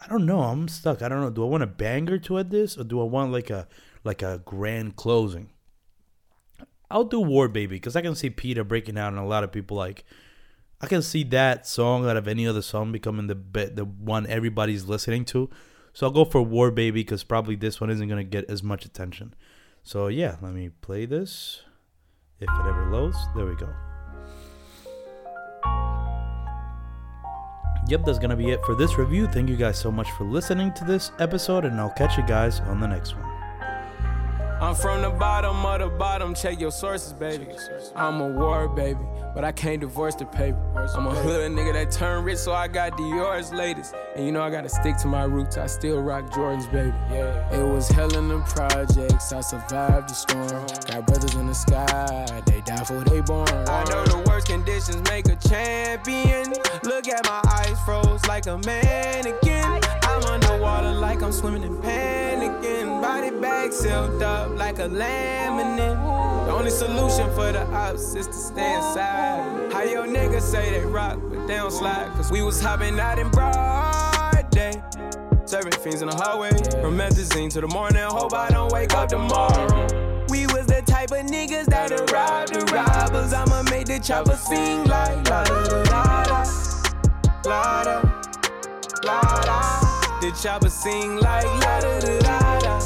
I 0.00 0.08
don't 0.08 0.26
know. 0.26 0.40
I'm 0.40 0.68
stuck. 0.68 1.02
I 1.02 1.08
don't 1.08 1.20
know. 1.20 1.30
Do 1.30 1.44
I 1.44 1.48
want 1.48 1.62
a 1.62 1.68
banger 1.68 2.18
to 2.18 2.38
add 2.38 2.50
this, 2.50 2.78
or 2.78 2.84
do 2.84 3.00
I 3.00 3.04
want 3.04 3.32
like 3.32 3.50
a 3.50 3.68
like 4.04 4.22
a 4.22 4.40
grand 4.44 4.96
closing? 4.96 5.50
I'll 6.90 7.04
do 7.04 7.20
War 7.20 7.48
Baby 7.48 7.76
because 7.76 7.96
I 7.96 8.02
can 8.02 8.14
see 8.14 8.30
Peta 8.30 8.64
breaking 8.64 8.96
out, 8.96 9.12
and 9.12 9.18
a 9.18 9.24
lot 9.24 9.44
of 9.44 9.52
people 9.52 9.76
like 9.76 10.04
I 10.80 10.86
can 10.86 11.02
see 11.02 11.24
that 11.24 11.66
song 11.66 12.08
out 12.08 12.16
of 12.16 12.28
any 12.28 12.46
other 12.46 12.62
song 12.62 12.92
becoming 12.92 13.26
the 13.26 13.34
the 13.34 13.84
one 13.84 14.26
everybody's 14.26 14.84
listening 14.84 15.24
to. 15.26 15.50
So 15.92 16.06
I'll 16.06 16.12
go 16.12 16.24
for 16.24 16.40
War 16.40 16.70
Baby 16.70 17.00
because 17.00 17.24
probably 17.24 17.56
this 17.56 17.80
one 17.80 17.90
isn't 17.90 18.08
gonna 18.08 18.22
get 18.24 18.48
as 18.48 18.62
much 18.62 18.84
attention. 18.84 19.34
So 19.82 20.06
yeah, 20.06 20.36
let 20.40 20.52
me 20.52 20.70
play 20.80 21.06
this. 21.06 21.62
If 22.40 22.48
it 22.48 22.66
ever 22.66 22.90
loads, 22.90 23.16
there 23.34 23.46
we 23.46 23.56
go. 23.56 23.68
Yep, 27.88 28.04
that's 28.04 28.18
gonna 28.18 28.36
be 28.36 28.50
it 28.50 28.60
for 28.64 28.76
this 28.76 28.98
review. 28.98 29.26
Thank 29.26 29.48
you 29.48 29.56
guys 29.56 29.78
so 29.78 29.90
much 29.90 30.10
for 30.12 30.24
listening 30.24 30.72
to 30.74 30.84
this 30.84 31.10
episode, 31.18 31.64
and 31.64 31.80
I'll 31.80 31.90
catch 31.90 32.16
you 32.16 32.22
guys 32.24 32.60
on 32.60 32.78
the 32.78 32.86
next 32.86 33.16
one. 33.16 33.37
I'm 34.60 34.74
from 34.74 35.02
the 35.02 35.10
bottom 35.10 35.64
of 35.64 35.78
the 35.78 35.86
bottom, 35.86 36.34
check 36.34 36.58
your 36.58 36.72
sources, 36.72 37.12
baby. 37.12 37.46
I'm 37.94 38.20
a 38.20 38.26
war, 38.26 38.68
baby, 38.68 38.98
but 39.32 39.44
I 39.44 39.52
can't 39.52 39.80
divorce 39.80 40.16
the 40.16 40.24
paper. 40.26 40.58
I'm 40.96 41.06
a 41.06 41.14
hood 41.14 41.52
nigga 41.52 41.72
that 41.74 41.92
turned 41.92 42.26
rich, 42.26 42.38
so 42.38 42.52
I 42.52 42.66
got 42.66 42.96
Dior's 42.96 43.52
latest. 43.52 43.94
And 44.16 44.26
you 44.26 44.32
know 44.32 44.42
I 44.42 44.50
gotta 44.50 44.68
stick 44.68 44.96
to 44.98 45.06
my 45.06 45.24
roots, 45.24 45.56
I 45.56 45.66
still 45.66 46.02
rock 46.02 46.30
Jordans, 46.30 46.70
baby. 46.72 46.92
Yeah. 47.08 47.54
It 47.54 47.62
was 47.62 47.88
hell 47.88 48.12
in 48.16 48.28
the 48.28 48.40
projects, 48.40 49.32
I 49.32 49.40
survived 49.42 50.08
the 50.08 50.14
storm. 50.14 50.66
Got 50.86 51.06
brothers 51.06 51.34
in 51.36 51.46
the 51.46 51.54
sky, 51.54 52.42
they 52.46 52.60
die 52.62 52.82
for 52.82 53.04
they 53.04 53.20
born. 53.20 53.48
I 53.48 53.84
know 53.84 54.04
the 54.06 54.24
worst 54.26 54.48
conditions 54.48 55.08
make 55.08 55.28
a 55.28 55.36
champion. 55.36 56.52
Look 56.82 57.06
at 57.06 57.24
my 57.26 57.40
eyes 57.48 57.78
froze 57.84 58.26
like 58.26 58.46
a 58.46 58.58
mannequin. 58.58 59.80
I'm 60.02 60.22
underwater 60.24 60.92
like 60.94 61.22
I'm 61.22 61.30
swimming 61.30 61.62
in 61.62 61.76
panicking. 61.76 62.47
Bag 63.40 63.72
sealed 63.72 64.20
up 64.22 64.56
like 64.56 64.78
a 64.80 64.88
laminate. 64.88 66.46
The 66.46 66.52
only 66.52 66.70
solution 66.70 67.32
for 67.34 67.52
the 67.52 67.64
ops 67.72 68.14
is 68.16 68.26
to 68.26 68.32
stay 68.32 68.74
inside. 68.74 69.72
How 69.72 69.82
your 69.82 70.06
niggas 70.06 70.42
say 70.42 70.70
they 70.70 70.84
rock, 70.84 71.18
but 71.22 71.46
they 71.46 71.56
don't 71.56 71.70
slide. 71.70 72.10
Cause 72.16 72.32
we 72.32 72.42
was 72.42 72.60
hopping 72.60 72.98
out 72.98 73.18
in 73.18 73.28
broad 73.30 74.50
day. 74.50 74.82
Serving 75.44 75.72
fiends 75.72 76.02
in 76.02 76.08
the 76.08 76.16
hallway. 76.16 76.50
From 76.80 76.98
methazine 76.98 77.50
to 77.52 77.60
the 77.60 77.68
morning, 77.68 78.02
hope 78.02 78.34
I 78.34 78.48
don't 78.48 78.72
wake 78.72 78.92
up 78.94 79.08
tomorrow. 79.08 79.86
We 80.30 80.46
was 80.46 80.66
the 80.66 80.82
type 80.84 81.12
of 81.12 81.24
niggas 81.26 81.66
that 81.66 81.90
rob 82.10 82.48
the 82.48 82.64
robbers. 82.74 83.32
I'ma 83.32 83.62
make 83.70 83.86
the 83.86 84.00
chopper 84.00 84.36
sing 84.36 84.84
like 84.84 85.28
la 85.30 85.44
da 85.44 85.64
da 85.64 85.82
da 85.84 86.44
la 87.44 87.84
da 87.84 88.02
la 89.04 89.40
da. 89.42 90.20
The 90.20 90.36
chopper 90.42 90.70
sing 90.70 91.16
like 91.16 91.44
la 91.44 91.80
da 91.80 92.00
da 92.00 92.18
da 92.18 92.58
da. 92.60 92.78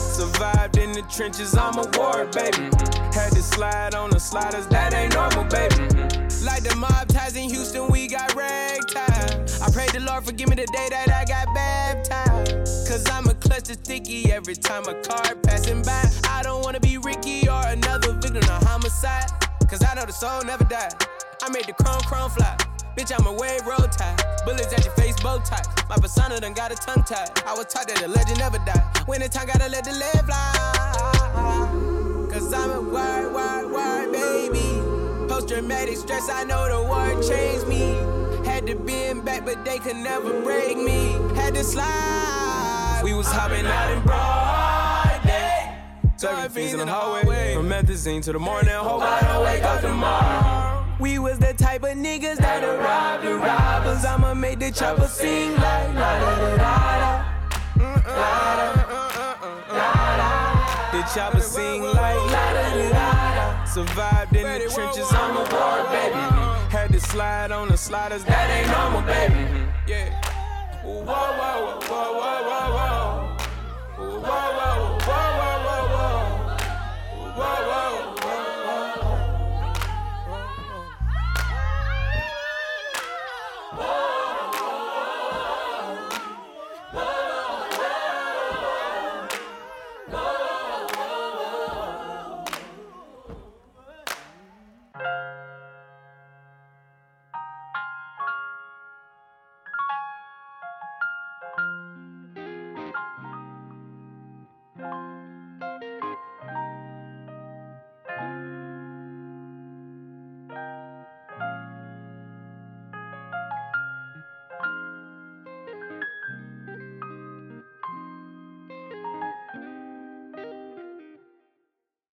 The 1.03 1.09
trenches, 1.09 1.57
I'm 1.57 1.75
a 1.79 1.87
war, 1.99 2.27
baby. 2.31 2.71
Had 3.11 3.33
to 3.35 3.43
slide 3.43 3.95
on 3.95 4.11
the 4.11 4.21
sliders, 4.21 4.69
that 4.69 4.95
ain't 4.95 5.15
normal, 5.15 5.43
baby. 5.51 5.75
Like 6.47 6.63
the 6.63 6.77
mob 6.79 7.09
ties 7.09 7.35
in 7.35 7.51
Houston, 7.51 7.89
we 7.89 8.07
got 8.07 8.33
ragtime. 8.37 9.45
I 9.61 9.71
pray 9.73 9.89
the 9.91 9.99
Lord 10.07 10.25
forgive 10.25 10.49
me 10.49 10.55
the 10.55 10.67
day 10.71 10.89
that 10.91 11.11
I 11.11 11.25
got 11.25 11.53
baptized. 11.55 12.87
Cause 12.87 13.05
I'm 13.11 13.27
a 13.27 13.35
clutch 13.35 13.67
sticky 13.67 14.31
every 14.31 14.55
time 14.55 14.87
a 14.87 14.95
car 15.03 15.35
passing 15.43 15.83
by. 15.83 16.05
I 16.29 16.43
don't 16.45 16.63
wanna 16.63 16.79
be 16.79 16.99
Ricky 16.99 17.49
or 17.49 17.67
another 17.67 18.13
victim 18.13 18.37
of 18.37 18.63
homicide. 18.63 19.27
Cause 19.69 19.83
I 19.83 19.95
know 19.95 20.07
the 20.07 20.13
soul 20.13 20.43
never 20.45 20.65
died. 20.65 20.95
I 21.43 21.51
made 21.51 21.65
the 21.65 21.73
chrome 21.73 22.03
chrome 22.03 22.31
fly. 22.31 22.57
Bitch, 22.97 23.11
I'm 23.11 23.27
a 23.27 23.33
wave 23.33 23.67
road 23.67 23.91
tie. 23.91 24.15
Bullets 24.45 24.73
at 24.73 24.85
your 24.85 24.95
face, 24.95 25.19
bow 25.21 25.39
tie. 25.39 25.63
My 25.89 25.97
persona 25.97 26.39
done 26.39 26.55
got 26.55 26.71
a 26.71 26.77
tongue 26.77 27.03
tied. 27.03 27.31
I 27.45 27.55
was 27.55 27.67
taught 27.67 27.89
that 27.89 27.99
the 27.99 28.07
legend 28.07 28.39
never 28.39 28.59
die. 28.59 28.85
When 29.07 29.21
the 29.21 29.29
time 29.29 29.49
gotta 29.49 29.69
let 29.69 29.83
the 29.83 29.93
lead 29.93 30.27
fly. 30.27 30.82
Post 35.63 35.71
traumatic 35.71 35.97
stress, 35.97 36.29
I 36.29 36.45
know 36.45 36.69
the 36.69 36.83
word 36.91 37.23
changed 37.23 37.69
me. 37.69 37.95
Had 38.45 38.67
to 38.67 38.75
bend 38.75 39.25
back, 39.25 39.45
but 39.45 39.65
they 39.65 39.79
could 39.79 39.97
never 39.97 40.43
break 40.43 40.77
me. 40.77 41.13
Had 41.37 41.55
to 41.55 41.63
slide 41.63 43.01
We 43.05 43.15
was 43.15 43.31
hopping 43.31 43.65
out 43.67 43.93
in 43.93 44.03
broad 44.03 45.23
day. 45.23 45.79
Serving 46.17 46.51
fiends 46.51 46.73
in 46.73 46.81
the 46.81 46.87
hallway. 46.87 47.55
From 47.55 47.69
methazine 47.69 48.23
to 48.23 48.33
the 48.33 48.41
morning. 48.41 48.75
Hope 48.75 49.03
I 49.03 49.21
don't 49.21 49.45
wake 49.45 49.63
up 49.63 49.81
tomorrow. 49.81 50.85
We 50.99 51.21
was 51.21 51.39
the 51.39 51.55
type 51.55 51.85
of 51.85 51.97
niggas 51.97 52.39
that 52.39 52.63
rob 52.65 53.23
the 53.23 53.37
robbers. 53.37 54.05
I'ma 54.05 54.35
make 54.35 54.59
the 54.59 54.73
chopper 54.73 55.07
sing 55.07 55.53
like 55.53 55.95
la 55.95 56.19
da 56.19 56.37
da 56.39 56.57
da 56.57 56.67
da. 56.97 57.29
The 60.93 61.03
chopper 61.15 61.41
sing 61.41 61.83
like 61.83 62.17
la 62.17 62.53
da 62.53 62.75
da 62.75 62.89
da. 62.91 63.12
Survived 63.73 64.37
in 64.37 64.43
the 64.43 64.69
trenches, 64.69 65.11
I'm 65.13 65.35
a 65.35 65.39
war 65.39 65.85
baby. 65.89 66.21
Had 66.69 66.93
to 66.93 67.01
slide 67.01 67.51
on 67.51 67.69
the 67.69 67.77
sliders, 67.79 68.23
that 68.25 68.51
ain't 68.51 68.69
normal, 68.69 69.01
baby. 69.01 69.65
Yeah. 69.89 70.13
Whoa, 70.85 71.01
whoa, 71.01 71.81
whoa, 71.81 72.13
whoa, 72.21 72.43
whoa, 72.51 72.77
whoa. 72.77 73.39
Whoa, 73.97 74.21
whoa, 74.21 74.43
whoa, 75.09 75.25
whoa, 75.41 75.57
whoa, 75.65 75.89
whoa. 75.97 76.21
Whoa, 77.33 77.61
whoa. 77.73 78.02